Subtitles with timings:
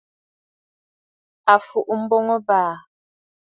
[1.53, 2.71] À fùʼu mboŋ ɨ̀bàà!